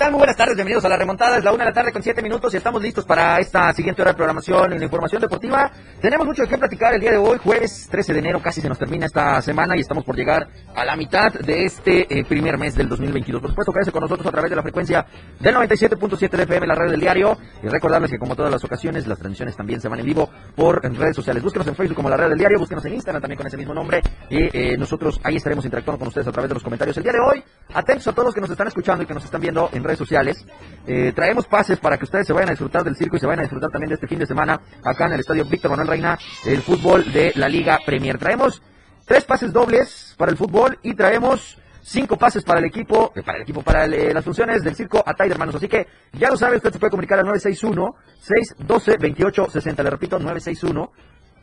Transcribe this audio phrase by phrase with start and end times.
[0.00, 0.12] Tal?
[0.12, 1.36] Muy buenas tardes, bienvenidos a la remontada.
[1.36, 4.00] Es la una de la tarde con siete minutos y estamos listos para esta siguiente
[4.00, 5.70] hora de programación en la información deportiva.
[6.00, 8.68] Tenemos mucho de qué platicar el día de hoy, jueves 13 de enero, casi se
[8.70, 12.56] nos termina esta semana y estamos por llegar a la mitad de este eh, primer
[12.56, 13.42] mes del 2022.
[13.42, 15.04] Por supuesto, quédese con nosotros a través de la frecuencia
[15.38, 17.36] del 97.7 de FM, la red del diario.
[17.62, 20.82] Y recordarles que como todas las ocasiones, las transmisiones también se van en vivo por
[20.82, 21.42] redes sociales.
[21.42, 23.74] Búsquenos en Facebook como la red del diario, búsquenos en Instagram también con ese mismo
[23.74, 24.00] nombre.
[24.30, 27.12] Y eh, nosotros ahí estaremos interactuando con ustedes a través de los comentarios el día
[27.12, 27.44] de hoy.
[27.74, 29.89] Atentos a todos los que nos están escuchando y que nos están viendo en redes
[29.98, 30.44] sociales.
[30.86, 33.40] Eh, traemos pases para que ustedes se vayan a disfrutar del circo y se vayan
[33.40, 36.18] a disfrutar también de este fin de semana acá en el estadio Víctor Manuel Reina,
[36.44, 38.18] el fútbol de la Liga Premier.
[38.18, 38.62] Traemos
[39.04, 43.38] tres pases dobles para el fútbol y traemos cinco pases para el equipo, eh, para
[43.38, 45.54] el equipo, para eh, las funciones del circo Atay, hermanos.
[45.54, 49.82] Así que ya lo sabe, usted se puede comunicar al 961 612 2860.
[49.82, 50.92] Le repito, 961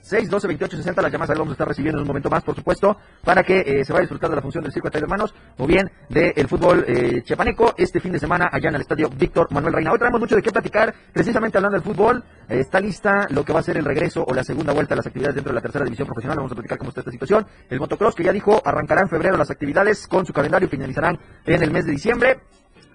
[0.07, 3.43] 612 2860 las llamadas vamos a estar recibiendo en un momento más, por supuesto, para
[3.43, 5.91] que eh, se vaya a disfrutar de la función del circo de hermanos o bien
[6.09, 9.91] del fútbol eh, chiapaneco este fin de semana allá en el estadio Víctor Manuel Reina.
[9.91, 12.23] Hoy traemos mucho de qué platicar, precisamente hablando del fútbol.
[12.47, 14.97] Eh, está lista lo que va a ser el regreso o la segunda vuelta a
[14.97, 16.37] las actividades dentro de la tercera división profesional.
[16.37, 17.45] Vamos a platicar cómo está esta situación.
[17.69, 21.61] El motocross que ya dijo arrancará en febrero las actividades con su calendario finalizarán en
[21.61, 22.39] el mes de diciembre.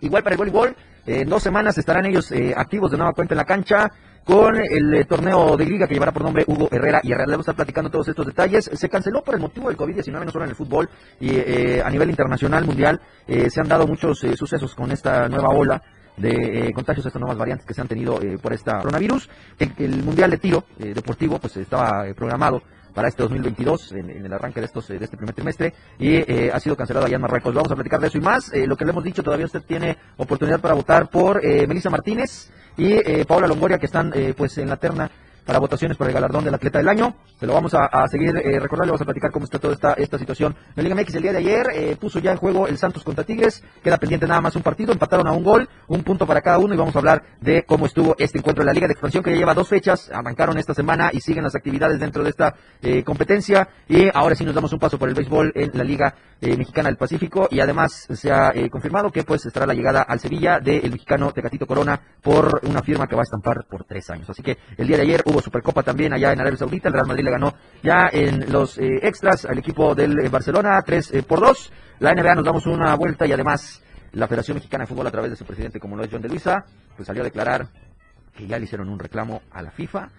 [0.01, 0.75] Igual para el voleibol,
[1.07, 3.93] en dos semanas estarán ellos activos de nueva cuenta en la cancha
[4.25, 7.27] con el eh, torneo de liga que llevará por nombre Hugo Herrera y Herrera.
[7.27, 8.70] Le vamos a estar platicando todos estos detalles.
[8.73, 10.89] Se canceló por el motivo del COVID-19, no solo en el fútbol,
[11.20, 15.48] y eh, a nivel internacional, mundial, eh, se han dado muchos sucesos con esta nueva
[15.48, 15.83] ola
[16.17, 19.29] de contagios, estas nuevas variantes que se han tenido por esta coronavirus.
[19.59, 22.62] El, Mundial de Tiro Deportivo pues estaba programado
[22.95, 26.19] para este 2022, en, el arranque de, estos, de este primer trimestre, y
[26.51, 27.55] ha sido cancelado allá en Marruecos.
[27.55, 28.51] Vamos a platicar de eso y más.
[28.55, 32.92] lo que le hemos dicho, todavía usted tiene oportunidad para votar por Melissa Martínez y
[32.92, 35.11] eh, Paula Longoria, que están eh, pues en la terna
[35.45, 37.14] para votaciones por el galardón del atleta del año.
[37.39, 40.19] Se lo vamos a, seguir eh, recordando, vamos a platicar cómo está toda esta, esta
[40.19, 40.55] situación.
[40.77, 43.25] El Liga MX el día de ayer eh, puso ya en juego el Santos contra
[43.25, 46.58] Tigres, queda pendiente nada más un partido, empataron a un gol, un punto para cada
[46.58, 49.25] uno y vamos a hablar de cómo estuvo este encuentro de la Liga de Expansión
[49.25, 52.55] que ya lleva dos fechas, arrancaron esta semana y siguen las actividades dentro de esta
[52.80, 56.14] eh, competencia y ahora sí nos damos un paso por el béisbol en la Liga
[56.41, 60.59] Mexicana del Pacífico y además se ha confirmado que pues estará la llegada al Sevilla
[60.59, 64.29] del mexicano Tecatito Corona por una firma que va a estampar por tres años.
[64.29, 66.89] Así que el día de ayer hubo Supercopa también allá en Arabia Saudita.
[66.89, 70.81] El Real Madrid le ganó ya en los eh, extras al equipo del eh, Barcelona
[70.85, 71.73] 3 eh, por 2.
[72.01, 73.83] La NBA nos damos una vuelta y además
[74.13, 76.29] la Federación Mexicana de Fútbol a través de su presidente como lo es John de
[76.29, 76.65] Luisa,
[76.97, 77.67] pues salió a declarar
[78.35, 80.11] que ya le hicieron un reclamo a la FIFA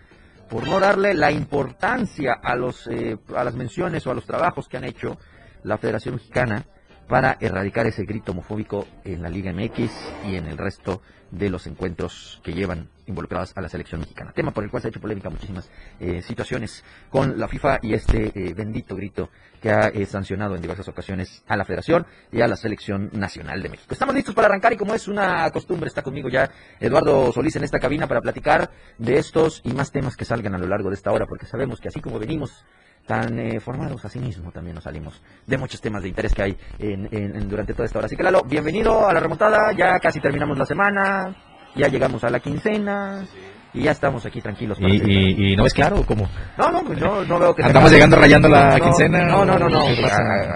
[0.50, 2.88] por no darle la importancia a los
[3.35, 5.18] a las menciones o a los trabajos que han hecho
[5.63, 6.66] la Federación Mexicana
[7.08, 9.91] para erradicar ese grito homofóbico en la Liga MX
[10.28, 11.02] y en el resto
[11.34, 14.31] de los encuentros que llevan involucrados a la selección mexicana.
[14.34, 15.69] Tema por el cual se ha hecho polémica muchísimas
[16.00, 20.62] eh, situaciones con la FIFA y este eh, bendito grito que ha eh, sancionado en
[20.62, 23.94] diversas ocasiones a la Federación y a la Selección Nacional de México.
[23.94, 26.50] Estamos listos para arrancar y como es una costumbre está conmigo ya
[26.80, 30.59] Eduardo Solís en esta cabina para platicar de estos y más temas que salgan a
[30.59, 32.64] lo largo de esta hora porque sabemos que así como venimos
[33.06, 36.58] tan eh, formados así mismo también nos salimos de muchos temas de interés que hay
[36.80, 38.06] en, durante toda esta hora.
[38.06, 41.36] Así que Lalo, bienvenido a la remontada, ya casi terminamos la semana,
[41.75, 43.25] ya llegamos a la quincena,
[43.74, 44.78] y ya estamos aquí tranquilos.
[44.80, 46.30] ¿Y, no es claro cómo?
[46.58, 47.64] No, no, pues no, no veo que...
[47.64, 49.25] ¿Estamos llegando rayando la quincena?
[49.25, 49.81] No, no, no, no,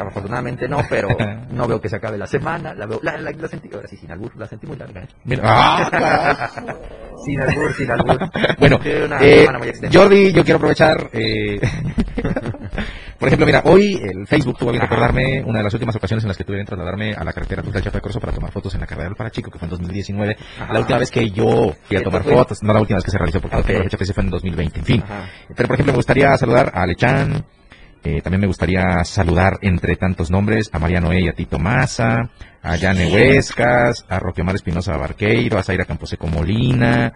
[0.08, 1.10] afortunadamente no, pero
[1.50, 4.12] no veo que se acabe la semana, la veo, la, la, sentí, ahora sí, sin
[4.12, 5.02] albur, la sentí muy larga.
[5.02, 5.08] ¿eh?
[5.24, 6.50] Mira, ah,
[7.24, 8.18] sin albur, sin albur.
[8.60, 9.48] Bueno, eh,
[9.92, 11.10] Jordi, yo quiero aprovechar...
[11.14, 11.60] Eh,
[13.20, 16.28] Por ejemplo, mira, hoy el Facebook tuvo que recordarme una de las últimas ocasiones en
[16.28, 18.76] las que tuve que trasladarme a la carretera Cruz del Chafe Corso para tomar fotos
[18.76, 20.38] en la carrera del Parachico, que fue en 2019.
[20.72, 23.18] La última vez que yo fui a tomar fotos, no la última vez que se
[23.18, 25.04] realizó, porque la fecha que se fue en 2020, en fin.
[25.56, 27.44] Pero, por ejemplo, me gustaría saludar a Lechan,
[28.08, 31.24] eh, también me gustaría saludar entre tantos nombres a Mariano E.
[31.24, 32.30] y a Tito Maza,
[32.64, 37.12] a Yane Huescas, a Roque Omar Espinosa Barqueiro, a Zaira Camposeco Molina,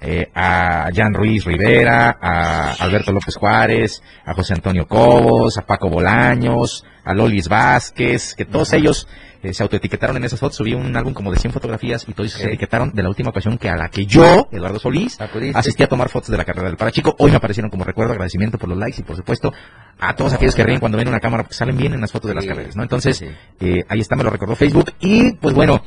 [0.00, 5.90] eh, a Jan Ruiz Rivera, a Alberto López Juárez, a José Antonio Cobos, a Paco
[5.90, 9.08] Bolaños, a Lolis Vázquez, que todos ellos
[9.42, 10.56] eh, se autoetiquetaron en esas fotos.
[10.56, 13.58] Subí un álbum como de 100 fotografías y todos se etiquetaron de la última ocasión
[13.58, 15.18] que a la que yo, Eduardo Solís,
[15.54, 17.14] asistí a tomar fotos de la carrera del Parachico.
[17.18, 19.52] Hoy me aparecieron como recuerdo, agradecimiento por los likes y por supuesto
[19.98, 22.28] a todos aquellos que ríen cuando ven una cámara porque salen bien en las fotos
[22.28, 22.82] de las carreras, ¿no?
[22.82, 25.82] Entonces, eh, ahí está, me lo recordó Facebook y pues bueno,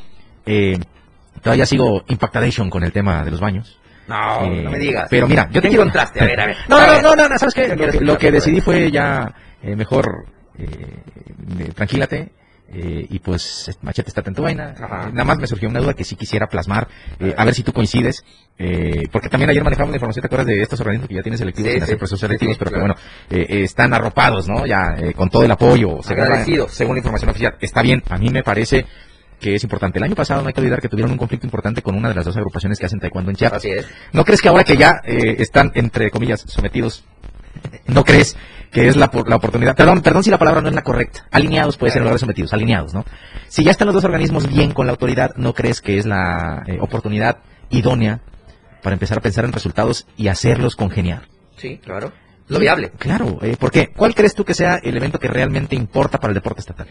[1.42, 3.80] todavía sigo impactadation con el tema de los baños.
[4.08, 5.08] No, no me digas.
[5.10, 6.22] Pero mira, yo te encontraste?
[6.22, 6.56] A ver, a ver.
[6.68, 7.76] No, no, no, no, ¿sabes qué?
[8.02, 10.26] Lo, que decidí fue ya eh, mejor
[10.58, 12.32] eh, tranquilate,
[12.70, 14.72] eh, y pues Machete está en tu vaina.
[14.72, 16.88] Eh, nada más me surgió una duda que sí quisiera plasmar,
[17.20, 18.24] eh, a ver si tú coincides,
[19.12, 21.72] porque también ayer manejamos la información, ¿te acuerdas de estos organismos que ya tienes selectivos
[21.72, 22.96] sin hacer procesos selectivos, pero que bueno,
[23.30, 24.66] están arropados, ¿no?
[24.66, 27.56] Ya con todo el apoyo, la, según la información oficial.
[27.60, 28.86] Está bien, a mí me parece
[29.40, 29.98] que es importante.
[29.98, 32.16] El año pasado no hay que olvidar que tuvieron un conflicto importante con una de
[32.16, 33.64] las dos agrupaciones que hacen taekwondo en Chiapas.
[34.14, 37.04] ¿No crees que ahora que ya están, entre comillas, sometidos,
[37.88, 38.36] no crees
[38.72, 41.78] que es la, la oportunidad, perdón, perdón si la palabra no es la correcta, alineados
[41.78, 43.06] puede ser en lugar de sometidos, alineados, ¿no?
[43.48, 46.64] Si ya están los dos organismos bien con la autoridad, ¿no crees que es la
[46.66, 47.38] eh, oportunidad
[47.70, 48.22] idónea
[48.82, 51.28] para empezar a pensar en resultados y hacerlos congeniar?
[51.56, 52.12] Sí, claro.
[52.48, 52.92] Lo viable.
[52.98, 53.90] Claro, eh, ¿por qué?
[53.96, 56.88] ¿Cuál crees tú que sea el evento que realmente importa para el deporte estatal?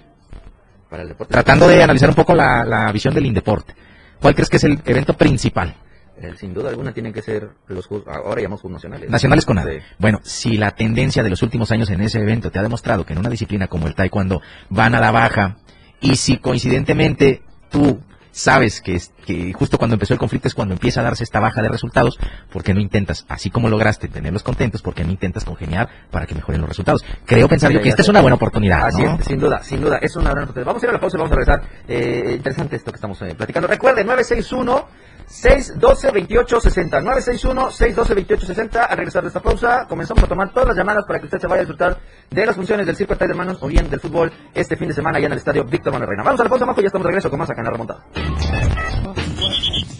[0.88, 3.74] Para el deporte Tratando de analizar un poco la, la visión del Indeporte.
[4.20, 5.74] ¿Cuál crees que es el evento principal?
[6.18, 9.10] Eh, sin duda alguna tienen que ser los ahora llamamos Juegos Nacionales.
[9.10, 9.70] Nacionales con nada.
[9.98, 13.14] Bueno, si la tendencia de los últimos años en ese evento te ha demostrado que
[13.14, 15.56] en una disciplina como el taekwondo van a la baja
[16.00, 18.00] y si coincidentemente tú
[18.32, 21.62] sabes que, que justo cuando empezó el conflicto es cuando empieza a darse esta baja
[21.62, 22.18] de resultados,
[22.52, 26.26] ¿por qué no intentas, así como lograste tenerlos contentos, por qué no intentas congeniar para
[26.26, 27.04] que mejoren los resultados?
[27.26, 28.86] Creo pensar yo que esta es una buena oportunidad.
[28.86, 30.66] Así es, sin duda, sin duda, es una gran oportunidad.
[30.66, 31.62] Vamos a ir a la pausa y vamos a regresar.
[31.86, 33.68] Eh, interesante esto que estamos eh, platicando.
[33.68, 34.86] Recuerde, 961
[35.32, 40.76] 612 2860 961 612 2860 Al regresar de esta pausa, comenzamos a tomar todas las
[40.76, 41.98] llamadas para que usted se vaya a disfrutar
[42.30, 45.18] de las funciones del circo de manos o bien del fútbol este fin de semana
[45.18, 46.22] allá en el estadio Víctor Manuel Reina.
[46.22, 47.70] Vamos a la pausa, Majo, y ya estamos de regreso con más acá en la
[47.70, 48.04] remontada.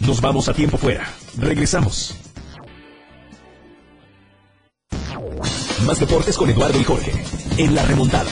[0.05, 1.11] Nos vamos a tiempo fuera.
[1.37, 2.15] Regresamos.
[5.85, 7.11] Más deportes con Eduardo y Jorge.
[7.57, 8.31] En la remontada.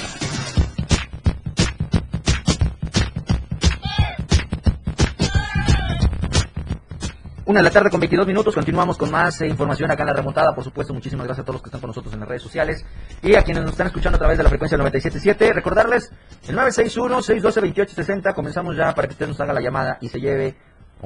[7.51, 10.13] Una de la tarde con 22 minutos, continuamos con más eh, información acá en la
[10.13, 10.55] remontada.
[10.55, 12.85] Por supuesto, muchísimas gracias a todos los que están con nosotros en las redes sociales
[13.21, 15.53] y a quienes nos están escuchando a través de la frecuencia del 97.7.
[15.53, 16.13] Recordarles
[16.47, 18.33] el 961-612-2860.
[18.33, 20.55] Comenzamos ya para que usted nos haga la llamada y se lleve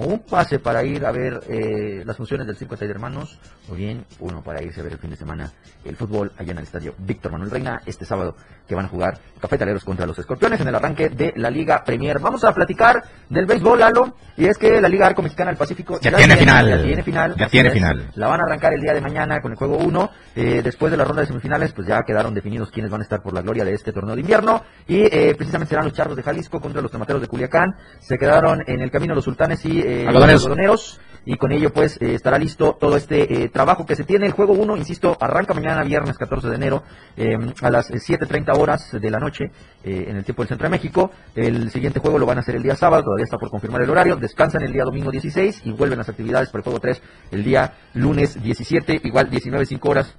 [0.03, 3.39] un pase para ir a ver eh, las funciones del Circo de Hermanos,
[3.69, 5.51] o bien uno para irse a ver el fin de semana
[5.85, 8.35] el fútbol allá en el estadio Víctor Manuel Reina, este sábado
[8.67, 12.19] que van a jugar Cafetaleros contra los Escorpiones en el arranque de la Liga Premier.
[12.19, 15.99] Vamos a platicar del béisbol, Lalo, y es que la Liga Arco Mexicana del Pacífico
[16.01, 16.67] ya, tiene, final.
[16.67, 17.35] Ya tiene final.
[17.37, 18.11] Ya tiene final.
[18.15, 20.09] La van a arrancar el día de mañana con el juego 1.
[20.35, 23.21] Eh, después de la ronda de semifinales, pues ya quedaron definidos quiénes van a estar
[23.21, 24.63] por la gloria de este torneo de invierno.
[24.87, 27.75] Y eh, precisamente serán los Charros de Jalisco contra los Tomateros de Culiacán.
[27.99, 30.99] Se quedaron en el camino los Sultanes y algodoneros.
[31.25, 34.27] Y con ello, pues, eh, estará listo todo este eh, trabajo que se tiene.
[34.27, 36.83] El juego 1, insisto, arranca mañana, viernes 14 de enero,
[37.17, 39.45] eh, a las 7.30 horas de la noche,
[39.83, 41.11] en el tiempo del Centro de México.
[41.35, 43.89] El siguiente juego lo van a hacer el día sábado, todavía está por confirmar el
[43.89, 44.15] horario.
[44.15, 47.01] Descansan el día domingo 16 y vuelven las actividades para el juego 3
[47.31, 50.15] el día lunes 17, igual 19.5 horas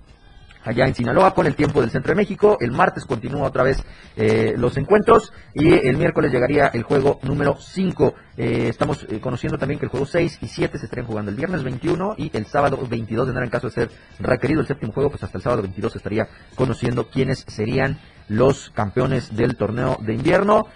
[0.66, 2.58] allá en Sinaloa con el tiempo del Centro de México.
[2.60, 3.82] El martes continúa otra vez
[4.16, 8.14] eh, los encuentros y el miércoles llegaría el juego número 5.
[8.36, 11.36] Eh, estamos eh, conociendo también que el juego 6 y 7 se estarían jugando el
[11.36, 14.92] viernes 21 y el sábado 22 de enero en caso de ser requerido el séptimo
[14.92, 17.98] juego, pues hasta el sábado 22 se estaría conociendo quiénes serían
[18.28, 20.66] los campeones del torneo de invierno.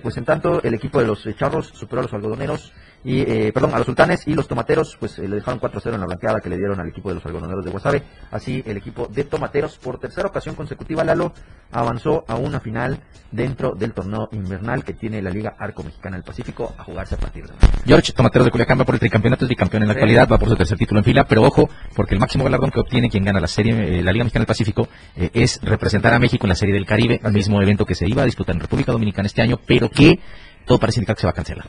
[0.00, 2.72] pues en tanto el equipo de los charros superó a los algodoneros
[3.04, 6.00] y eh, perdón, a los sultanes y los tomateros, pues eh, le dejaron 4-0 en
[6.00, 8.02] la blanqueada que le dieron al equipo de los algodoneros de Guasave.
[8.30, 11.34] Así, el equipo de tomateros, por tercera ocasión consecutiva, Lalo
[11.70, 12.98] avanzó a una final
[13.30, 17.18] dentro del torneo invernal que tiene la Liga Arco Mexicana del Pacífico a jugarse a
[17.18, 17.58] partir de hoy.
[17.84, 20.48] George Tomateros de Culiacán va por el tricampeonato, es bicampeón en la actualidad, va por
[20.48, 23.38] su tercer título en fila, pero ojo, porque el máximo galardón que obtiene quien gana
[23.38, 26.74] la serie, eh, la Liga Mexicana del Pacífico, es representar a México en la Serie
[26.74, 29.60] del Caribe, el mismo evento que se iba a disputar en República Dominicana este año,
[29.66, 30.20] pero que
[30.64, 31.66] todo parece indicar que se va a cancelar.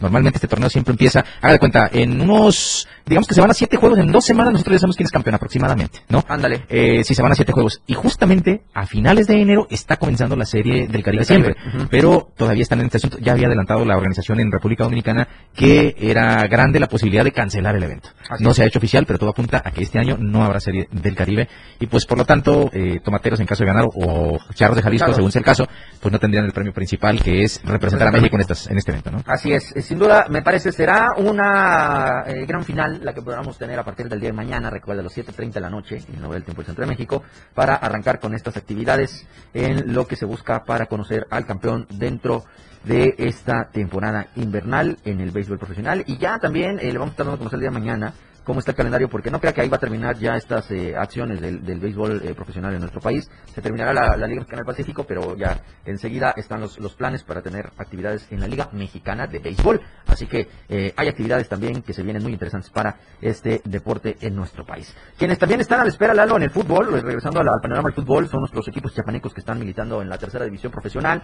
[0.00, 3.54] Normalmente este torneo siempre empieza, haga de cuenta, en unos, digamos que se van a
[3.54, 6.24] siete juegos en dos semanas, nosotros ya sabemos quién es campeón aproximadamente, ¿no?
[6.28, 6.64] Ándale.
[6.68, 7.82] Eh, si se van a siete juegos.
[7.86, 11.56] Y justamente a finales de enero está comenzando la serie del Caribe siempre,
[11.90, 13.18] pero todavía están en este asunto.
[13.20, 17.76] Ya había adelantado la organización en República Dominicana que era grande la posibilidad de cancelar
[17.76, 18.10] el evento.
[18.40, 20.88] no se ha hecho oficial, pero todo apunta a que este año no habrá serie
[20.90, 21.48] del Caribe
[21.78, 25.12] y pues por lo tanto, eh, Tomateros en caso de ganar o Charros de Jalisco,
[25.14, 25.66] según sea el caso,
[26.00, 28.92] pues no tendrían el premio principal que es representar a México en, estas, en este
[28.92, 29.22] evento, ¿no?
[29.26, 33.78] Así es, sin duda me parece será una eh, gran final la que podamos tener
[33.78, 36.44] a partir del día de mañana, recuerda, a las 7.30 de la noche, en el
[36.44, 37.22] Tiempo del Centro de México,
[37.54, 42.44] para arrancar con estas actividades en lo que se busca para conocer al campeón dentro
[42.84, 46.02] de esta temporada invernal en el béisbol profesional.
[46.06, 48.14] Y ya también eh, le vamos a estar dando a conocer el día de mañana
[48.44, 50.94] cómo está el calendario, porque no crea que ahí va a terminar ya estas eh,
[50.96, 53.30] acciones del, béisbol eh, profesional en nuestro país.
[53.54, 57.42] Se terminará la, Liga Mexicana del Pacífico, pero ya enseguida están los, los, planes para
[57.42, 59.80] tener actividades en la Liga Mexicana de Béisbol.
[60.06, 64.34] Así que eh, hay actividades también que se vienen muy interesantes para este deporte en
[64.34, 64.94] nuestro país.
[65.16, 68.28] Quienes también están a la espera, Lalo, en el fútbol, regresando al, panorama del fútbol,
[68.28, 71.22] son nuestros equipos chapanecos que están militando en la tercera división profesional.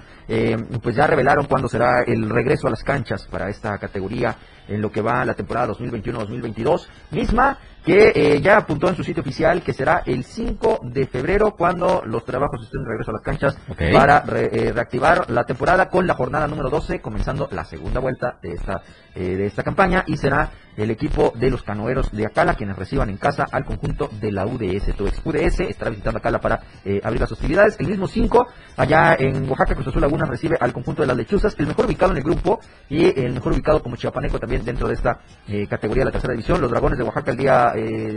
[0.82, 4.36] pues ya revelaron cuándo será el regreso a las canchas para esta categoría
[4.68, 9.22] en lo que va la temporada 2021-2022, misma que eh, ya apuntó en su sitio
[9.22, 13.22] oficial que será el 5 de febrero cuando los trabajos estén de regreso a las
[13.22, 13.56] canchas
[13.92, 18.54] para eh, reactivar la temporada con la jornada número 12, comenzando la segunda vuelta de
[18.54, 18.82] esta,
[19.14, 23.08] eh, de esta campaña y será el equipo de los canoeros de Acala quienes reciban
[23.08, 24.88] en casa al conjunto de la UDS.
[24.88, 26.60] Entonces, UDS estará visitando Acala para
[27.02, 27.76] abrir las hostilidades.
[27.78, 31.54] El mismo 5, allá en Oaxaca, Cruz Azul Laguna recibe al conjunto de las lechuzas,
[31.58, 34.94] el mejor ubicado en el grupo y el mejor ubicado como chiapaneco también dentro de
[34.94, 35.20] esta
[35.70, 36.60] categoría de la tercera división.
[36.60, 37.72] Los dragones de Oaxaca el día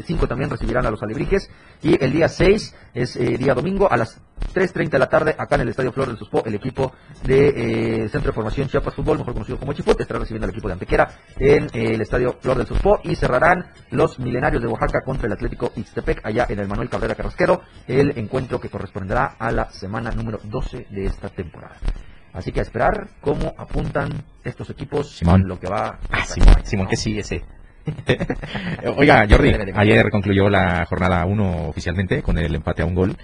[0.05, 1.49] 5 también recibirán a los alebrijes.
[1.81, 4.21] Y el día 6 es eh, día domingo a las
[4.53, 6.43] 3.30 de la tarde acá en el Estadio Flor del Suspo.
[6.45, 6.91] El equipo
[7.23, 10.67] de eh, Centro de Formación Chiapas Fútbol, mejor conocido como Chiput, estará recibiendo al equipo
[10.67, 12.99] de Antequera en eh, el Estadio Flor del Suspo.
[13.03, 17.15] Y cerrarán los milenarios de Oaxaca contra el Atlético Ixtepec allá en el Manuel Cabrera
[17.15, 17.61] Carrasquero.
[17.87, 21.77] El encuentro que corresponderá a la semana número 12 de esta temporada.
[22.33, 25.47] Así que a esperar cómo apuntan estos equipos Simón.
[25.47, 25.99] lo que va.
[26.11, 27.43] Ah, Simón, Simón, que sí, ese.
[28.97, 33.17] Oiga, Jordi, ayer concluyó la jornada 1 oficialmente con el empate a un gol.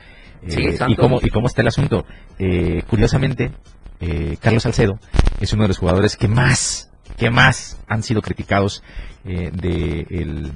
[0.48, 2.06] Eh, ¿y, cómo, ¿Y cómo está el asunto?
[2.38, 3.52] Eh, curiosamente,
[4.00, 5.00] eh, Carlos Salcedo
[5.40, 8.84] es uno de los jugadores que más, que más han sido criticados
[9.24, 10.52] de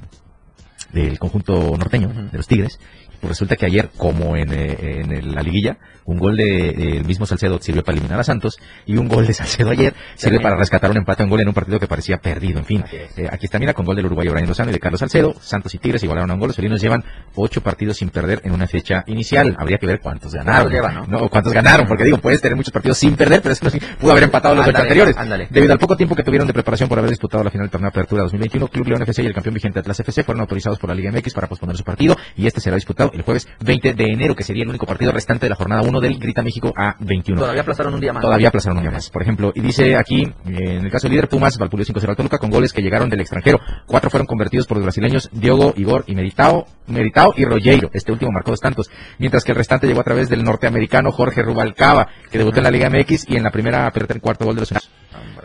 [0.92, 2.80] del conjunto norteño, de los Tigres.
[3.20, 5.78] Pues resulta que ayer, como en, en la liguilla,
[6.10, 9.32] un gol de, el mismo Salcedo sirve para eliminar a Santos y un gol de
[9.32, 12.58] Salcedo ayer sirve para rescatar un empate, un gol en un partido que parecía perdido.
[12.58, 15.00] En fin, eh, aquí está, mira, con gol del uruguayo Brian Lozano y de Carlos
[15.00, 16.48] Salcedo, Santos y Tigres igualaron a un gol.
[16.48, 19.56] Los felinos llevan ocho partidos sin perder en una fecha inicial.
[19.58, 21.08] Habría que ver cuántos ganaron.
[21.08, 21.28] ¿no?
[21.28, 24.24] cuántos ganaron, porque digo, puedes tener muchos partidos sin perder, pero es que pudo haber
[24.24, 25.16] empatado los ocho anteriores.
[25.50, 27.90] Debido al poco tiempo que tuvieron de preparación por haber disputado la final del torneo
[27.90, 30.90] de apertura 2021, Club León FC y el campeón vigente Atlas FC fueron autorizados por
[30.90, 34.04] la Liga MX para posponer su partido y este será disputado el jueves 20 de
[34.04, 36.96] enero, que sería el único partido restante de la jornada 1 del Grita México a
[37.00, 37.40] 21.
[37.40, 38.22] Todavía aplazaron un día más.
[38.22, 39.10] Todavía aplazaron un día más.
[39.10, 42.38] Por ejemplo, y dice aquí, en el caso del líder Pumas, Valpulio 5-0 al Toluca,
[42.38, 43.60] con goles que llegaron del extranjero.
[43.86, 47.90] Cuatro fueron convertidos por los brasileños Diogo, Igor y Meritao, Meritao y Rogueiro.
[47.92, 48.90] Este último marcó dos tantos.
[49.18, 52.70] Mientras que el restante llegó a través del norteamericano Jorge Rubalcaba, que debutó en la
[52.70, 54.72] Liga MX y en la primera pelota en cuarto gol de los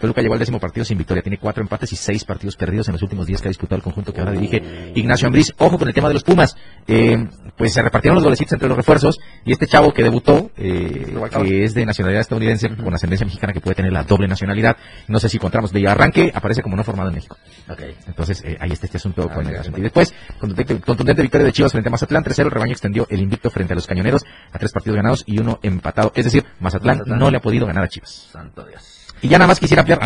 [0.06, 1.24] Toluca llegó al décimo partido sin victoria.
[1.24, 3.82] Tiene cuatro empates y seis partidos perdidos en los últimos días que ha disputado el
[3.82, 5.52] conjunto que ahora dirige Ignacio Ambriz.
[5.58, 6.56] Ojo con el tema de los Pumas.
[6.88, 11.16] Eh, pues se repartieron los golecitos entre los refuerzos y este chavo que debutó, eh,
[11.42, 14.78] que es de nacionalidad estadounidense con ascendencia mexicana que puede tener la doble nacionalidad.
[15.08, 17.38] No sé si encontramos de arranque, aparece como no formado en México.
[18.06, 19.80] Entonces eh, ahí está este asunto con el asunto.
[19.80, 22.24] Y después, contundente, victoria de Chivas frente a Mazatlán.
[22.24, 25.40] 3 el rebaño extendió el invicto frente a los cañoneros a tres partidos ganados y
[25.40, 26.12] uno empatado.
[26.14, 28.30] Es decir, Mazatlán, no le ha podido ganar a Chivas.
[28.32, 29.05] Santo Dios.
[29.22, 30.00] Y ya nada más quisiera ampliar.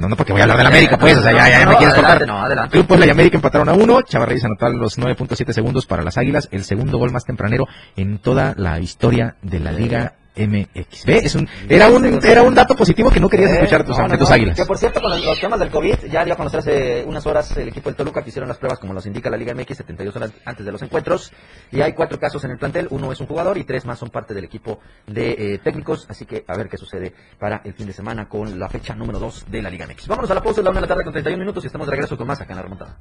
[0.00, 1.16] no, no, porque voy a hablar de la América, pues.
[1.18, 2.26] O sea, ya, ya, me quieres cortar.
[2.26, 2.72] No, adelante.
[2.72, 4.02] Club Puebla y América empataron a uno.
[4.02, 6.48] Chavarreyes anotó los 9.7 segundos para las Águilas.
[6.50, 11.04] El segundo gol más tempranero en toda la historia de la Liga MX.
[11.06, 11.18] ¿Ve?
[11.18, 14.30] Es un, era, un, era un dato positivo que no querías escuchar tus, no, tus
[14.30, 14.56] águilas.
[14.56, 17.56] Que por cierto, con los temas del COVID, ya dio a conocer hace unas horas
[17.56, 20.16] el equipo del Toluca que hicieron las pruebas como los indica la Liga MX 72
[20.16, 21.32] horas antes de los encuentros.
[21.72, 24.10] Y hay cuatro casos en el plantel, uno es un jugador y tres más son
[24.10, 26.06] parte del equipo de eh, técnicos.
[26.08, 29.18] Así que a ver qué sucede para el fin de semana con la fecha número
[29.18, 30.08] 2 de la Liga MX.
[30.08, 31.86] Vámonos a la pausa de la una de la tarde con 31 minutos y estamos
[31.86, 32.96] de regreso con más acá en la remontada.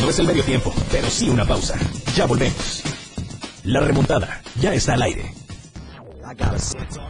[0.00, 1.74] No es el medio tiempo, pero sí una pausa.
[2.14, 2.82] Ya volvemos.
[3.64, 5.41] La remontada ya está al aire.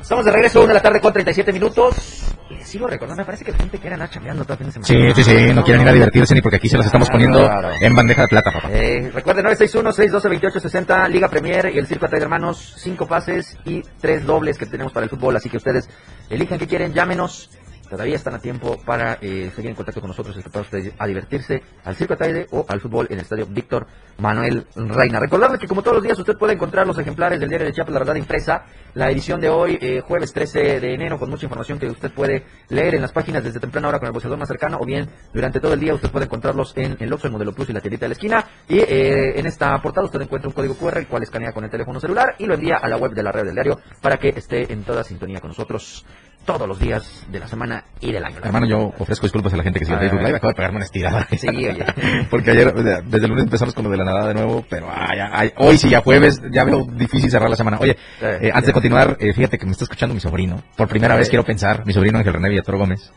[0.01, 2.35] Estamos de regreso, una de la tarde con 37 minutos.
[2.51, 4.73] Y sigo recordando, me parece que la gente quiere andar chambeando todo el fin de
[4.73, 5.15] semana.
[5.15, 7.49] Sí, sí, sí, no quieren ir a divertirse ni porque aquí se los estamos poniendo
[7.81, 8.69] en bandeja de plata, papá.
[8.73, 14.59] Eh, recuerden, 961-612-2860, Liga Premier y el Circo de Hermanos, cinco pases y tres dobles
[14.59, 15.37] que tenemos para el fútbol.
[15.37, 15.89] Así que ustedes
[16.29, 17.51] elijan qué quieren, llámenos
[17.93, 21.63] todavía están a tiempo para eh, seguir en contacto con nosotros para ustedes a divertirse
[21.85, 25.21] al Circo Ataide o al fútbol en el estadio Víctor Manuel Reina.
[25.21, 27.93] Recordarles que como todos los días usted puede encontrar los ejemplares del diario de Chiapas,
[27.93, 31.79] la verdad impresa, la edición de hoy, eh, jueves 13 de enero, con mucha información
[31.79, 34.79] que usted puede leer en las páginas desde temprana hora con el boceador más cercano
[34.81, 37.69] o bien durante todo el día usted puede encontrarlos en el Oxxo, el Modelo Plus
[37.69, 38.47] y la tiendita de la esquina.
[38.71, 41.71] Y eh, en esta portada usted encuentra un código QR el cual escanea con el
[41.71, 44.31] teléfono celular y lo envía a la web de la red del diario para que
[44.31, 46.07] esté en toda sintonía con nosotros
[46.45, 48.37] todos los días de la semana y del año.
[48.43, 50.37] Hermano, yo ofrezco disculpas a la gente que sigue en Facebook Live.
[50.37, 51.29] Acabo de pegarme una estirada.
[51.37, 51.85] Sí, oye.
[52.31, 55.53] Porque ayer, desde el lunes empezamos con lo de la nada de nuevo, pero ay,
[55.57, 57.79] hoy sí, ya jueves, ya veo difícil cerrar la semana.
[57.81, 60.63] Oye, eh, antes de continuar, eh, fíjate que me está escuchando mi sobrino.
[60.77, 63.13] Por primera vez quiero pensar, mi sobrino Ángel René Villatoro Gómez.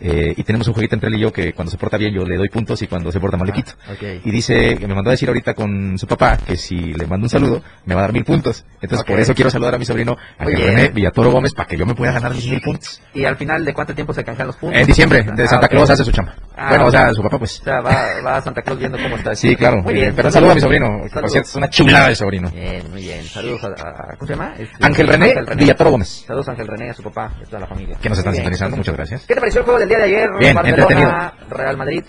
[0.00, 2.24] Eh, y tenemos un jueguito entre él y yo que cuando se porta bien yo
[2.24, 3.72] le doy puntos y cuando se porta mal le Ah, quito.
[3.92, 4.24] ok.
[4.26, 7.30] Y dice, me mandó a decir ahorita con su papá que si le mando un
[7.30, 8.64] saludo me va a dar mil puntos.
[8.80, 9.08] Entonces Ok.
[9.08, 10.56] por eso quiero saludar a mi sobrino bien.
[10.60, 13.02] René Villatoro Gómez para que yo me pueda ganar mis mil puntos.
[13.14, 14.80] ¿Y al final de cuánto tiempo se canjean los puntos?
[14.80, 15.72] En diciembre, de Ah, Santa ok.
[15.72, 16.34] Claus hace su chamba.
[16.60, 17.60] Ah, bueno, o sea, su papá pues.
[17.60, 19.34] O sea, va, va a Santa Claus viendo cómo está.
[19.34, 19.82] Sí, claro.
[19.82, 20.12] Muy bien.
[20.16, 21.32] pero saludo a mi sobrino, por Saludos.
[21.32, 22.50] cierto es una chulada de sobrino.
[22.50, 23.22] Bien, muy bien.
[23.24, 24.54] Saludos a, a- ¿cómo se llama?
[24.58, 26.24] Este, Ángel René Villatoro Gómez.
[26.26, 27.96] Saludos a Ángel René, a su papá a toda la familia.
[28.02, 29.24] Que nos están sintonizando, muchas gracias.
[29.26, 30.28] ¿Qué te pareció el juego del día de ayer?
[30.38, 32.04] Bien, Barcelona, Real Madrid.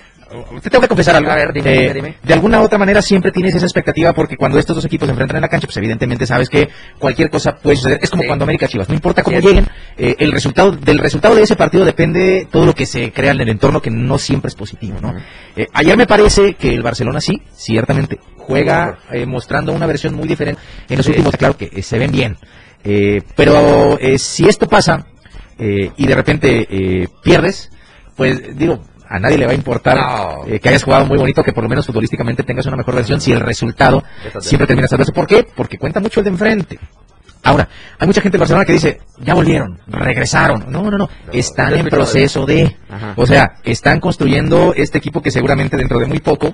[0.62, 1.32] Te tengo que confesar algo.
[1.32, 2.16] A ver, dime, Eh, dime, dime.
[2.22, 5.12] De alguna u otra manera siempre tienes esa expectativa porque cuando estos dos equipos se
[5.12, 6.70] enfrentan en la cancha, pues evidentemente sabes que
[7.00, 8.00] cualquier cosa puede suceder.
[8.02, 8.28] Es como Sí.
[8.28, 9.68] cuando América Chivas, no importa cómo lleguen,
[9.98, 13.42] eh, el resultado del resultado de ese partido depende todo lo que se crea en
[13.42, 15.16] el entorno que no siempre es positivo, ¿no?
[15.56, 20.28] Eh, ayer me parece que el Barcelona sí, ciertamente juega eh, mostrando una versión muy
[20.28, 20.62] diferente.
[20.90, 22.38] En los últimos, claro que se ven bien,
[23.36, 25.06] pero si esto pasa
[25.58, 27.70] eh, y de repente eh, pierdes,
[28.16, 30.46] pues digo, a nadie le va a importar No.
[30.48, 33.20] eh, que hayas jugado muy bonito, que por lo menos futbolísticamente tengas una mejor versión
[33.20, 34.04] si el resultado
[34.40, 35.12] siempre termina salvándose.
[35.14, 35.46] ¿Por qué?
[35.56, 36.80] Porque cuenta mucho el de enfrente.
[37.42, 40.66] Ahora, hay mucha gente de Barcelona que dice, ya volvieron, regresaron.
[40.70, 42.76] No, no, no, están yo he en proceso de...
[42.90, 43.14] Ajá.
[43.16, 46.54] O sea, están construyendo este equipo que seguramente dentro de muy poco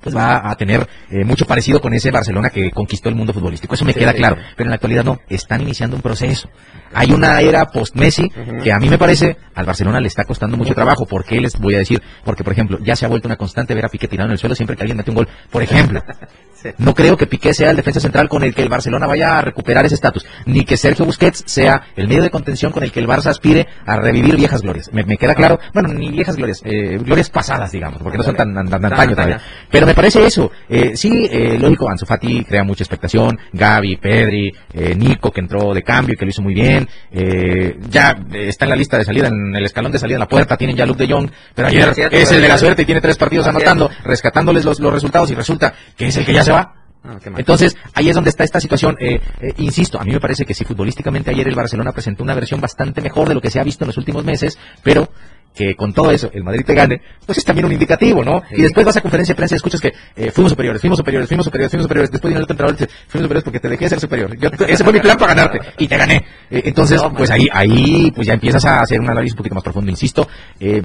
[0.00, 3.74] pues va a tener eh, mucho parecido con ese Barcelona que conquistó el mundo futbolístico.
[3.74, 4.36] Eso me queda claro.
[4.56, 6.48] Pero en la actualidad no, están iniciando un proceso.
[6.92, 8.30] Hay una era post-Messi
[8.62, 11.06] que a mí me parece al Barcelona le está costando mucho trabajo.
[11.06, 12.02] ¿Por qué les voy a decir?
[12.24, 14.38] Porque, por ejemplo, ya se ha vuelto una constante ver a Piqué tirado en el
[14.38, 15.28] suelo siempre que alguien mete un gol.
[15.50, 16.02] Por ejemplo,
[16.78, 19.42] no creo que Piqué sea el defensa central con el que el Barcelona vaya a
[19.42, 23.00] recuperar ese estatus, ni que Sergio Busquets sea el medio de contención con el que
[23.00, 24.92] el Barça aspire a revivir viejas glorias.
[24.92, 28.36] Me, me queda claro, bueno, ni viejas glorias, eh, glorias pasadas, digamos, porque no son
[28.36, 29.36] tan, tan, tan Tan antaño.
[29.70, 30.50] Pero me parece eso.
[30.68, 35.74] Eh, sí, eh, lógico, Ansu Fati crea mucha expectación, Gaby, Pedri, eh, Nico que entró
[35.74, 38.96] de cambio y que lo hizo muy bien, eh, ya eh, está en la lista
[38.98, 41.28] de salida, en el escalón de salida en la puerta, tienen ya Luke de Jong,
[41.54, 44.64] pero ayer Es cierto, es el de la suerte y tiene tres partidos anotando, rescatándoles
[44.64, 46.74] los, los resultados y resulta que es el que ya se va.
[47.02, 47.18] Ah.
[47.36, 48.96] Entonces, ahí es donde está esta situación.
[49.00, 52.34] Eh, eh, insisto, a mí me parece que sí, futbolísticamente ayer el Barcelona presentó una
[52.34, 55.08] versión bastante mejor de lo que se ha visto en los últimos meses, pero
[55.54, 58.40] que con todo eso el Madrid te gane, pues es también un indicativo, ¿no?
[58.48, 58.56] Sí.
[58.58, 61.28] Y después vas a conferencia de prensa y escuchas que eh, fuimos superiores, fuimos superiores,
[61.28, 62.10] fuimos superiores, fuimos superiores.
[62.10, 64.36] Después viene el otro entrenador y dice, fuimos superiores porque te dejé de ser superior.
[64.38, 66.24] Yo, ese fue mi plan para ganarte y te gané.
[66.50, 69.54] Eh, entonces, No, pues ahí, ahí, pues ya empiezas a hacer un análisis un poquito
[69.54, 69.90] más profundo.
[69.90, 70.28] Insisto,
[70.60, 70.82] eh,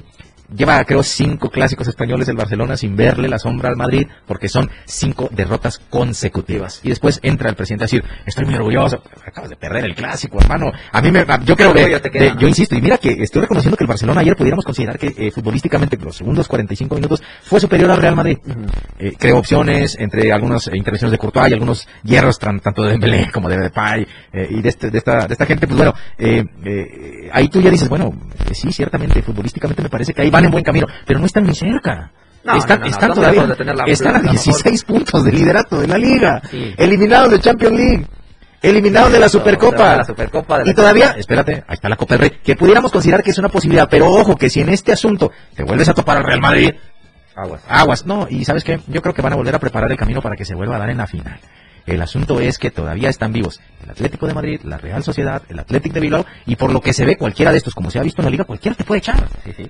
[0.53, 4.69] Lleva, creo, cinco clásicos españoles del Barcelona sin verle la sombra al Madrid, porque son
[4.85, 6.81] cinco derrotas consecutivas.
[6.83, 9.01] Y después entra el presidente a decir, estoy muy orgulloso.
[9.25, 10.71] Acabas de perder el clásico, hermano.
[10.91, 13.87] A mí me, yo creo que, yo insisto, y mira que estoy reconociendo que el
[13.87, 18.15] Barcelona ayer pudiéramos considerar que eh, futbolísticamente los segundos 45 minutos fue superior al Real
[18.15, 18.37] Madrid.
[18.45, 18.65] Ujú.
[18.99, 23.49] Eh, creó opciones entre algunas intervenciones de Courtois y algunos hierros tanto de Dembélé como
[23.49, 27.29] de Depay eh, y de, este, de, esta, de esta gente, pues bueno, eh, eh,
[27.31, 28.13] ahí tú ya dices, bueno,
[28.51, 31.55] sí, ciertamente, futbolísticamente me parece que ahí van en buen camino, pero no están ni
[31.55, 32.11] cerca.
[32.43, 33.43] No, están no, no, no, están todavía,
[33.87, 34.43] están a la mejor.
[34.43, 36.75] 16 puntos de liderato de la liga, Sí.
[36.77, 38.07] eliminados de Champions League,
[38.61, 39.95] eliminados de la Supercopa.
[39.97, 40.59] La Supercopa.
[40.59, 43.31] de la Y todavía, espérate, ahí está la Copa del Rey, que pudiéramos considerar que
[43.31, 46.23] es una posibilidad, pero ojo, que si en este asunto te vuelves a topar al
[46.23, 46.71] Real Madrid,
[47.37, 47.61] Aguas.
[47.67, 48.79] Aguas, no, y ¿sabes qué?
[48.87, 50.79] Yo creo que van a volver a preparar el camino para que se vuelva a
[50.79, 51.37] dar en la final.
[51.85, 55.59] El asunto es que todavía están vivos el Atlético de Madrid, la Real Sociedad, el
[55.59, 58.03] Atlético de Bilbao, y por lo que se ve cualquiera de estos, como se ha
[58.03, 59.27] visto en la liga, cualquiera te puede echar.
[59.43, 59.69] Sí, sí.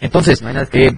[0.00, 0.92] Entonces, eh,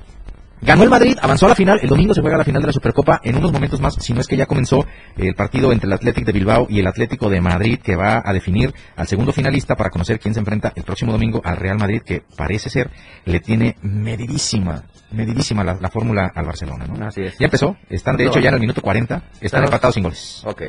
[0.61, 2.73] ganó el Madrid, avanzó a la final, el domingo se juega la final de la
[2.73, 4.85] Supercopa, en unos momentos más, si no es que ya comenzó
[5.17, 8.33] el partido entre el Atlético de Bilbao y el Atlético de Madrid, que va a
[8.33, 12.03] definir al segundo finalista para conocer quién se enfrenta el próximo domingo al Real Madrid,
[12.05, 12.91] que parece ser,
[13.25, 17.07] le tiene medidísima, medidísima la, la fórmula al Barcelona, ¿no?
[17.07, 17.39] Así es.
[17.39, 20.43] Ya empezó, están de hecho ya en el minuto 40, están empatados sin goles.
[20.45, 20.63] Ok.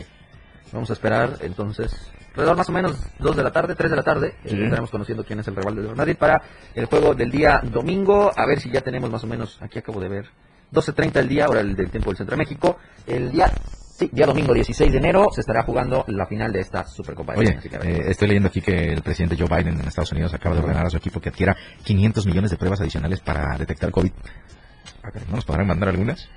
[0.71, 2.11] Vamos a esperar entonces.
[2.31, 4.27] Alrededor más o menos 2 de la tarde, 3 de la tarde.
[4.45, 4.63] eh.
[4.63, 6.41] Estaremos conociendo quién es el rival del Madrid para
[6.75, 8.31] el juego del día domingo.
[8.35, 9.57] A ver si ya tenemos más o menos.
[9.61, 10.25] Aquí acabo de ver.
[10.71, 12.77] 12.30 el día, ahora el del tiempo del Centro de México.
[13.07, 13.51] El día.
[13.99, 17.33] Sí, día domingo 16 de enero se estará jugando la final de esta Supercopa.
[17.35, 20.33] Oye, así que eh, estoy leyendo aquí que el presidente Joe Biden en Estados Unidos
[20.33, 23.91] acaba de ordenar a su equipo que adquiera 500 millones de pruebas adicionales para detectar
[23.91, 24.11] COVID.
[25.03, 26.29] Ah, ¿No nos podrán mandar algunas?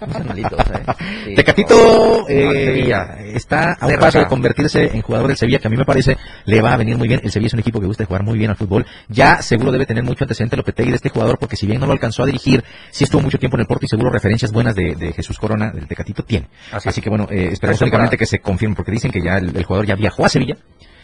[0.00, 0.84] No ¿eh?
[1.24, 1.34] Sí.
[1.34, 5.70] Tecatito No, eh, está a un paso de convertirse en jugador del Sevilla, que a
[5.70, 7.20] mí me parece le va a venir muy bien.
[7.22, 8.86] El Sevilla es un equipo que gusta jugar muy bien al fútbol.
[9.08, 11.92] Ya seguro debe tener mucho antecedente Lopetegui de este jugador, porque si bien no lo
[11.92, 14.94] alcanzó a dirigir, sí estuvo mucho tiempo en el Porto y seguro referencias buenas de,
[14.94, 16.48] de Jesús Corona, del Tecatito, tiene.
[16.70, 19.64] Así que bueno, eh, esperamos únicamente que se confirme, porque dicen que ya el, el
[19.64, 20.56] jugador ya viajó a Sevilla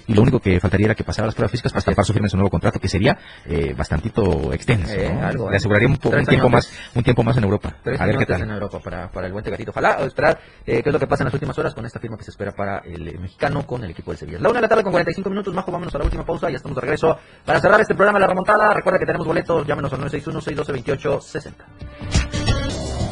[0.06, 2.26] y lo único que faltaría era que pasara las pruebas físicas para estampar su firma
[2.26, 4.92] en su nuevo contrato, que sería eh, bastantito extenso.
[4.94, 5.26] Eh, ¿no?
[5.26, 7.76] algo, Le aseguraría un, po- Tres un tiempo más un tiempo más en Europa.
[7.82, 8.42] Tres A ver qué años tal.
[8.42, 9.70] en Europa para, para el buen Tegatito.
[9.70, 11.98] Ojalá o esperar eh, qué es lo que pasa en las últimas horas con esta
[12.00, 14.38] firma que se espera para el eh, mexicano con el equipo del Sevilla.
[14.40, 16.52] La una de la tarde con 45 minutos, Majo, vámonos a la última pausa y
[16.52, 18.72] ya estamos de regreso para cerrar este programa La Remontada.
[18.74, 21.52] Recuerda que tenemos boletos, llámenos al 961-612-2860.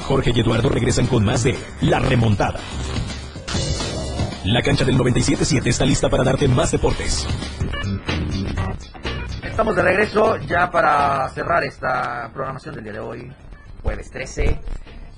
[0.06, 2.58] Jorge y Eduardo regresan con más de La Remontada.
[4.44, 7.24] La cancha del 97.7 está lista para darte más deportes.
[9.44, 13.32] Estamos de regreso ya para cerrar esta programación del día de hoy,
[13.84, 14.60] jueves 13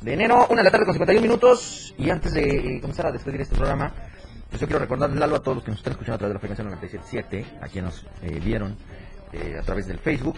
[0.03, 1.95] de enero, una de la tarde con 51 minutos.
[1.97, 3.95] Y antes de eh, comenzar a despedir este programa,
[4.51, 6.49] pues yo quiero recordarles algo a todos los que nos están escuchando a través de
[6.49, 8.77] la frecuencia 97.7, a quienes nos eh, vieron
[9.33, 10.37] eh, a través del Facebook.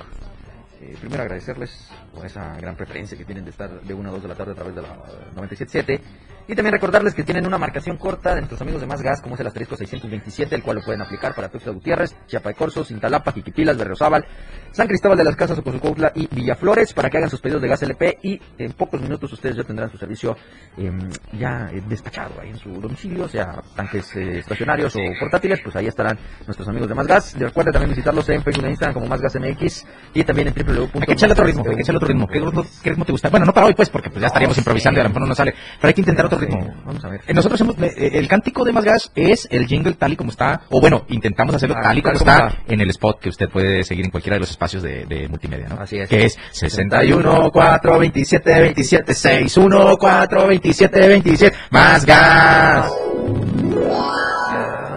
[0.79, 4.23] Eh, primero agradecerles por esa gran preferencia que tienen de estar de 1 a 2
[4.23, 6.01] de la tarde a través de la eh, 97.7
[6.49, 9.35] y también recordarles que tienen una marcación corta de nuestros amigos de Más Gas como
[9.35, 12.85] es el asterisco 627 el cual lo pueden aplicar para Tuxtla Gutiérrez, Chiapa de Corzo,
[12.85, 14.27] Cintalapa, Jiquipilas, Berriozábal,
[14.71, 17.83] San Cristóbal de las Casas, Ocosucautla y Villaflores para que hagan sus pedidos de gas
[17.83, 20.37] LP y en pocos minutos ustedes ya tendrán su servicio
[20.77, 20.93] eh,
[21.33, 25.87] ya eh, despachado ahí en su domicilio, sea tanques eh, estacionarios o portátiles, pues ahí
[25.87, 27.35] estarán nuestros amigos de Más Gas.
[27.37, 30.89] Les también visitarlos en Facebook e Instagram como Más Gas MX y también en www.
[31.01, 32.27] Hay que echarle otro ritmo, hay que echarle otro ritmo.
[32.27, 33.29] ¿Qué ritmo, qué ritmo te gusta?
[33.31, 35.29] Bueno, no para hoy, pues, porque pues, ya estaríamos improvisando y a lo mejor no
[35.29, 35.55] nos sale.
[35.81, 36.75] Pero hay que intentar otro ritmo.
[36.85, 37.21] Vamos a ver.
[37.27, 40.31] Eh, Nosotros hemos, eh, el cántico de Más Gas es el jingle tal y como
[40.31, 43.49] está, o bueno, intentamos hacerlo Ah, tal y como está en el spot que usted
[43.49, 45.81] puede seguir en cualquiera de los espacios de, de multimedia, ¿no?
[45.81, 46.09] Así es.
[46.09, 52.93] Que es 61 4 27 27 6 1 4 27 27 Más Gas.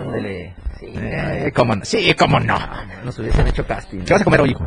[0.05, 0.53] Ándele.
[0.79, 1.85] Sí, Eh, ¿Cómo no?
[1.85, 2.57] Sí, cómo no.
[3.03, 3.99] nos hubiesen hecho casting.
[4.01, 4.65] ¿Qué vas a comer hoy, hijo?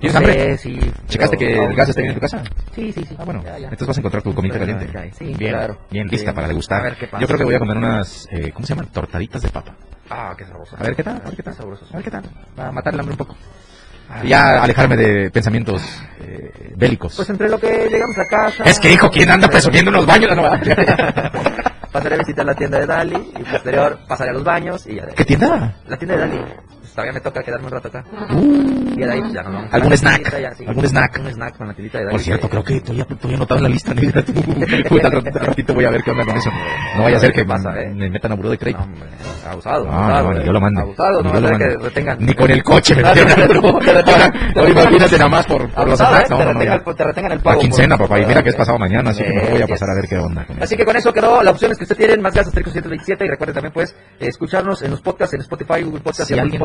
[0.00, 0.52] ¿Tienes hambre?
[0.52, 0.78] Eh, sí.
[1.08, 2.42] ¿Checaste que el gas está bien en tu casa?
[2.74, 3.16] Sí, sí, sí.
[3.18, 3.64] Ah, bueno, Ya, ya.
[3.68, 4.88] entonces vas a encontrar tu comida caliente.
[5.18, 5.78] sí, bien, claro.
[5.90, 6.80] bien lista para degustar.
[6.80, 7.20] A ver qué pasa.
[7.20, 8.90] Yo creo que voy a comer unas, eh, ¿cómo se llaman?
[8.92, 9.74] Tortaditas de papa.
[10.10, 10.76] Ah, qué sabroso.
[10.78, 11.54] A ver qué tal, a ver qué tal.
[11.54, 11.86] sabroso.
[11.90, 12.22] A ver qué tal.
[12.58, 13.36] Va a matar el hambre un poco.
[14.22, 15.82] Y ya alejarme de pensamientos
[16.20, 17.16] eh, bélicos.
[17.16, 18.62] Pues entre lo que llegamos a casa.
[18.64, 20.36] es que, hijo, ¿quién anda presumiendo unos baños?
[20.36, 20.42] No,
[21.92, 25.06] Pasaré a visitar la tienda de Dali y posterior pasaré a los baños y ya.
[25.06, 25.74] ¿Qué tienda?
[25.86, 26.40] La tienda de Dali.
[26.96, 28.02] Todavía me toca quedarme un rato acá.
[28.30, 29.74] Uh, Y de ahí pues, ya nos vamos.
[29.74, 30.40] ¿Algún la snack?
[30.40, 30.64] ya, sí.
[30.66, 31.20] ¿Algún snack?
[31.20, 33.94] Un snack con la de por cierto, creo que todavía, todavía anotado en la lista.
[34.88, 36.50] Puta, al ratito, voy a ver qué onda con eso.
[36.96, 37.92] No vaya a ser que ¿Qué pasa, eh?
[37.94, 38.82] me metan a buró de No, crédito.
[38.82, 39.02] hombre,
[39.46, 39.84] abusado.
[39.84, 40.42] No, abusado, no, eh.
[40.46, 40.80] yo lo mando.
[40.80, 41.58] Abusado, no yo lo mando.
[41.58, 42.16] que retengan.
[42.20, 44.32] Ni con el coche me Ah, retengan.
[44.56, 46.30] Ahora imagínate nada más por, por los snacks.
[46.30, 46.52] eh, No, te no,
[46.86, 47.60] no, te retengan el La pago.
[47.60, 49.90] quincena, por- papá, y mira que es pasado mañana, así que me voy a pasar
[49.90, 50.46] a ver qué onda.
[50.46, 50.64] con eso.
[50.64, 53.52] Así que con eso quedó la opciones que usted tiene, más gastos 127 y recuerde
[53.52, 56.60] también pues escucharnos en los podcasts, en Spotify, Google Podcasts y Apple alguien-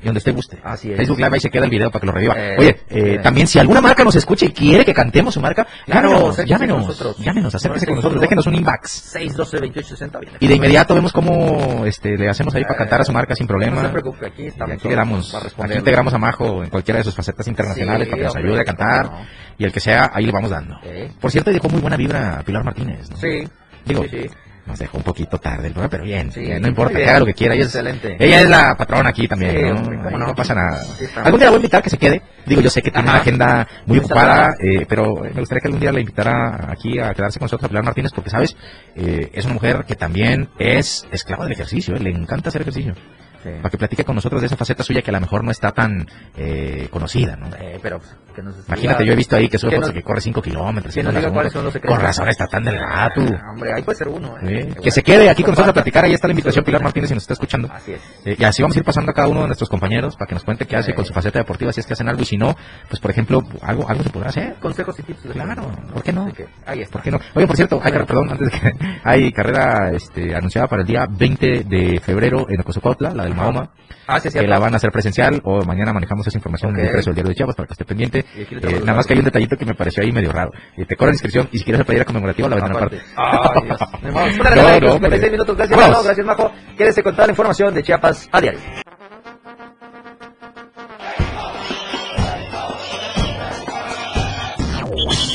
[0.00, 0.60] Y donde usted guste.
[0.62, 0.96] Así es.
[0.96, 2.34] Facebook Live ahí se queda el video para que lo reviva.
[2.38, 3.18] Eh, Oye, eh, eh.
[3.20, 6.86] también si alguna marca nos escucha y quiere que cantemos su marca, Claro, llámenos, llámenos,
[6.86, 7.16] nosotros.
[7.18, 7.96] llámenos, acérquese con 961.
[7.96, 8.88] nosotros, déjenos un inbox.
[8.90, 10.36] 612 2860 viene.
[10.38, 13.48] Y de inmediato vemos cómo este, le hacemos ahí para cantar a su marca sin
[13.48, 13.82] problema.
[13.82, 14.76] No se preocupe, aquí Y estamos.
[14.76, 18.20] aquí le damos, aquí integramos a Majo en cualquiera de sus facetas internacionales Sí, para
[18.20, 19.10] que nos ayude a cantar.
[19.58, 20.78] Y el que sea, ahí le vamos dando.
[21.20, 23.10] Por cierto, dejó muy buena vibra a Pilar Martínez.
[23.10, 23.16] ¿no?
[23.16, 23.48] Sí.
[23.84, 24.28] Digo, sí, sí.
[24.68, 27.18] Nos dejó un poquito tarde el programa, pero bien, Sí, bien, no importa, que haga
[27.20, 27.54] lo que quiera.
[27.54, 28.16] Ella es, Excelente.
[28.20, 29.76] ella es la patrona aquí también, Sí, ¿no?
[29.76, 30.26] hombre, cómo Ahí no.
[30.28, 30.84] no pasa nada.
[30.84, 32.22] Sí, algún día la voy a invitar que se quede.
[32.46, 33.16] Digo, yo sé que tiene Ajá.
[33.16, 37.12] una agenda muy ocupada, eh, pero me gustaría que algún día la invitara aquí a
[37.14, 38.56] quedarse con nosotros a Pilar Martínez, porque, ¿sabes?
[38.94, 42.00] Eh, es una mujer que también es esclava del ejercicio, ¿eh?
[42.00, 42.94] le encanta hacer ejercicio.
[43.42, 43.50] Sí.
[43.58, 45.70] Para que platique con nosotros de esa faceta suya que a lo mejor no está
[45.72, 47.48] tan eh, conocida, ¿no?
[47.56, 50.02] Eh, pero pues, que nos Imagínate, yo he visto ahí que sube que nos- que
[50.02, 50.94] corre 5 kilómetros.
[50.94, 51.96] que nos no diga cuáles son los secretos.
[51.96, 53.22] Con razón está tan delgada tú.
[53.32, 54.34] Ah, Hombre, ahí puede ser uno.
[54.42, 57.08] Eh, que se quede aquí con nosotros a platicar, ahí está la invitación Pilar Martínez
[57.08, 57.68] si nos está escuchando.
[57.72, 58.00] Así es.
[58.24, 60.34] Eh, y así vamos a ir pasando a cada uno de nuestros compañeros para que
[60.34, 62.36] nos cuente qué hace con su faceta deportiva, si es que hacen algo y si
[62.36, 62.56] no,
[62.88, 64.54] pues por ejemplo, algo algo se podrá hacer.
[64.60, 65.20] Consejos y tips.
[65.32, 66.28] Claro, ¿por qué no?
[66.66, 66.92] Ahí está.
[66.92, 67.20] ¿Por qué no?
[67.34, 68.72] Oye, por cierto, hay, perdón, antes de que
[69.04, 73.70] hay carrera este, anunciada para el día 20 de febrero en Ocosocuautla, la del Mahoma,
[74.06, 76.86] Ah, sí, que la van a hacer presencial o mañana manejamos esa información en el
[76.86, 76.92] Ok.
[76.92, 78.24] precio del diario de Chiapas para que esté pendiente.
[78.36, 80.50] Eh, nada más que hay un detallito que me pareció ahí medio raro.
[80.76, 83.00] Eh, te cobran inscripción y si quieres la playera conmemorativa la venden aparte.
[83.16, 83.80] Ay, Dios.
[84.02, 85.30] La No, no, 56 hombre.
[85.30, 85.56] minutos.
[85.56, 85.78] Gracias.
[85.78, 86.02] Majo.
[86.02, 86.52] Gracias, Majo.
[86.76, 88.60] Quédese con toda la información de Chiapas a diario.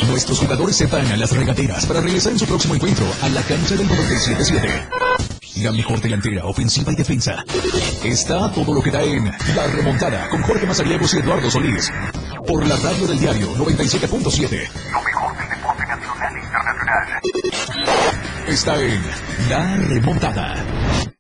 [0.07, 3.41] Nuestros jugadores se van a las regateras para regresar en su próximo encuentro a la
[3.41, 4.87] cancha del 97-7.
[5.57, 7.45] La mejor delantera, ofensiva y defensa.
[8.03, 11.91] Está todo lo que da en La Remontada con Jorge Mazariegos y Eduardo Solís.
[12.47, 14.69] Por la radio del diario 97.7.
[14.91, 17.21] Lo mejor del deporte nacional e internacional.
[18.47, 19.01] Está en
[19.49, 21.13] La Remontada.